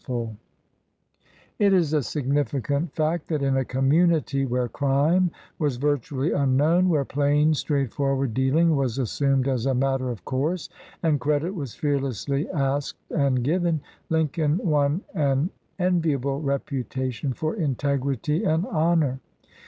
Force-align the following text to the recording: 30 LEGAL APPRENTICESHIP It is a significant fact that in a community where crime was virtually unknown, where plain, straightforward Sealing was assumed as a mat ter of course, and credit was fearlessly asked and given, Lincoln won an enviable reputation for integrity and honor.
30 0.05 0.09
LEGAL 0.15 0.23
APPRENTICESHIP 0.23 1.25
It 1.59 1.73
is 1.73 1.93
a 1.93 2.01
significant 2.01 2.91
fact 2.95 3.27
that 3.27 3.43
in 3.43 3.55
a 3.55 3.63
community 3.63 4.47
where 4.47 4.67
crime 4.67 5.29
was 5.59 5.77
virtually 5.77 6.31
unknown, 6.31 6.89
where 6.89 7.05
plain, 7.05 7.53
straightforward 7.53 8.35
Sealing 8.35 8.75
was 8.75 8.97
assumed 8.97 9.47
as 9.47 9.67
a 9.67 9.75
mat 9.75 9.99
ter 9.99 10.09
of 10.09 10.25
course, 10.25 10.69
and 11.03 11.19
credit 11.21 11.53
was 11.53 11.75
fearlessly 11.75 12.49
asked 12.49 12.97
and 13.11 13.43
given, 13.43 13.79
Lincoln 14.09 14.57
won 14.63 15.03
an 15.13 15.51
enviable 15.77 16.41
reputation 16.41 17.31
for 17.33 17.55
integrity 17.55 18.43
and 18.43 18.65
honor. 18.65 19.19